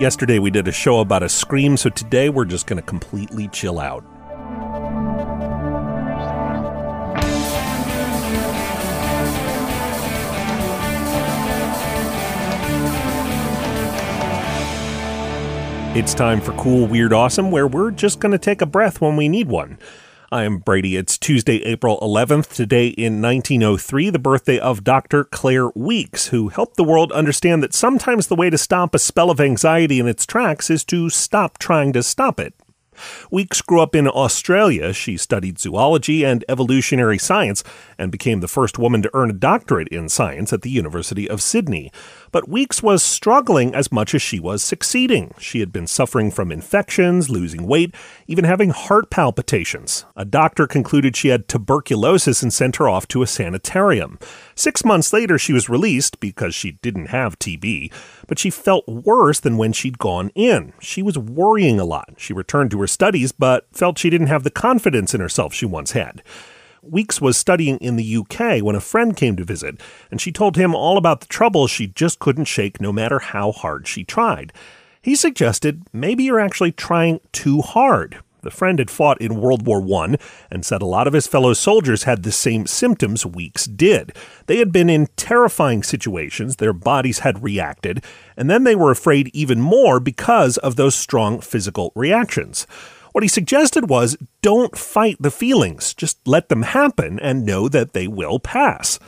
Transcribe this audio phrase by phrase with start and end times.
[0.00, 3.48] Yesterday we did a show about a scream, so today we're just going to completely
[3.48, 4.02] chill out.
[15.94, 19.18] It's time for Cool, Weird, Awesome, where we're just going to take a breath when
[19.18, 19.78] we need one.
[20.32, 20.96] I am Brady.
[20.96, 22.54] It's Tuesday, April 11th.
[22.54, 25.24] Today in 1903, the birthday of Dr.
[25.24, 29.32] Claire Weekes, who helped the world understand that sometimes the way to stop a spell
[29.32, 32.54] of anxiety in its tracks is to stop trying to stop it.
[33.30, 34.92] Weekes grew up in Australia.
[34.92, 37.62] She studied zoology and evolutionary science
[37.98, 41.42] and became the first woman to earn a doctorate in science at the University of
[41.42, 41.90] Sydney.
[42.32, 45.34] But Weekes was struggling as much as she was succeeding.
[45.38, 47.94] She had been suffering from infections, losing weight,
[48.26, 50.04] even having heart palpitations.
[50.16, 54.18] A doctor concluded she had tuberculosis and sent her off to a sanitarium.
[54.54, 57.92] Six months later, she was released because she didn't have TB,
[58.28, 60.72] but she felt worse than when she'd gone in.
[60.80, 62.14] She was worrying a lot.
[62.16, 65.66] She returned to her studies, but felt she didn't have the confidence in herself she
[65.66, 66.22] once had.
[66.82, 70.56] Weekes was studying in the UK when a friend came to visit, and she told
[70.56, 74.52] him all about the troubles she just couldn't shake no matter how hard she tried.
[75.02, 78.20] He suggested maybe you're actually trying too hard.
[78.42, 80.16] The friend had fought in World War I
[80.50, 84.16] and said a lot of his fellow soldiers had the same symptoms Weekes did.
[84.46, 88.04] They had been in terrifying situations, their bodies had reacted,
[88.36, 92.66] and then they were afraid even more because of those strong physical reactions.
[93.12, 97.92] What he suggested was don't fight the feelings, just let them happen and know that
[97.92, 98.98] they will pass.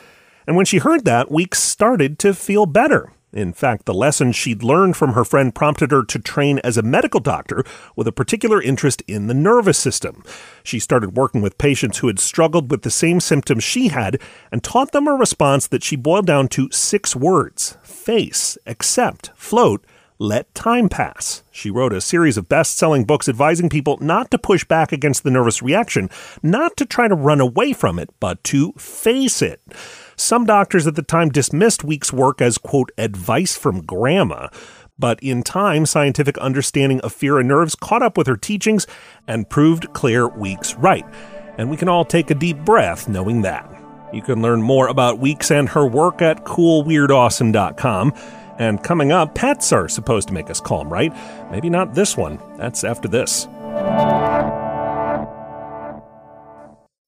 [0.47, 3.12] And when she heard that, Weekes started to feel better.
[3.33, 6.83] In fact, the lessons she'd learned from her friend prompted her to train as a
[6.83, 7.64] medical doctor
[7.97, 10.22] with a particular interest in the nervous system.
[10.62, 14.62] She started working with patients who had struggled with the same symptoms she had and
[14.62, 19.84] taught them a response that she boiled down to six words face, accept, float,
[20.19, 21.42] let Time Pass.
[21.50, 25.25] She wrote a series of best selling books advising people not to push back against
[25.25, 26.10] the nervous reaction,
[26.42, 29.60] not to try to run away from it, but to face it.
[30.17, 34.49] Some doctors at the time dismissed Weekes' work as, quote, advice from grandma.
[34.99, 38.87] But in time, scientific understanding of fear and nerves caught up with her teachings
[39.27, 41.06] and proved Claire Weekes right.
[41.59, 43.69] And we can all take a deep breath knowing that.
[44.12, 48.12] You can learn more about Weekes and her work at coolweirdawesome.com.
[48.59, 51.12] And coming up, pets are supposed to make us calm, right?
[51.50, 52.39] Maybe not this one.
[52.56, 53.49] That's after this.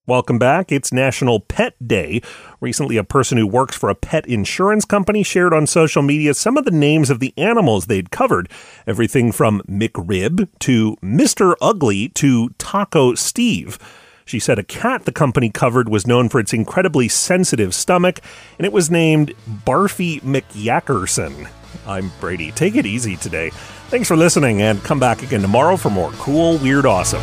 [0.06, 0.70] Welcome back.
[0.70, 2.20] It's National Pet Day.
[2.60, 6.58] Recently, a person who works for a pet insurance company shared on social media some
[6.58, 8.50] of the names of the animals they'd covered.
[8.86, 11.54] Everything from McRib to Mr.
[11.58, 13.78] Ugly to Taco Steve.
[14.26, 18.20] She said a cat the company covered was known for its incredibly sensitive stomach,
[18.58, 19.32] and it was named
[19.64, 21.48] Barfy McYackerson.
[21.86, 22.52] I'm Brady.
[22.52, 23.52] Take it easy today.
[23.88, 27.22] Thanks for listening, and come back again tomorrow for more cool, weird, awesome.